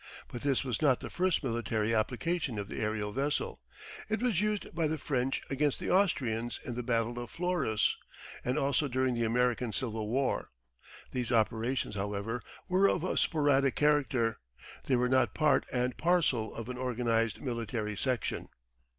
But 0.29 0.41
this 0.41 0.63
was 0.63 0.81
not 0.81 0.99
the 0.99 1.11
first 1.11 1.43
military 1.43 1.93
application 1.93 2.57
of 2.57 2.67
the 2.67 2.79
aerial 2.81 3.11
vessel; 3.13 3.61
it 4.09 4.19
was 4.19 4.41
used 4.41 4.73
by 4.73 4.87
the 4.87 4.97
French 4.97 5.43
against 5.51 5.79
the 5.79 5.91
Austrians 5.91 6.59
in 6.65 6.73
the 6.73 6.81
battle 6.81 7.19
of 7.19 7.29
Fleurus, 7.29 7.97
and 8.43 8.57
also 8.57 8.87
during 8.87 9.13
the 9.13 9.25
American 9.25 9.71
Civil 9.71 10.09
War. 10.09 10.47
These 11.11 11.31
operations, 11.31 11.93
however, 11.93 12.41
were 12.67 12.87
of 12.89 13.03
a 13.03 13.15
sporadic 13.15 13.75
character; 13.75 14.39
they 14.85 14.95
were 14.95 15.07
not 15.07 15.35
part 15.35 15.67
and 15.71 15.95
parcel 15.97 16.51
of 16.55 16.67
an 16.67 16.79
organised 16.79 17.39
military 17.39 17.95
section. 17.95 18.49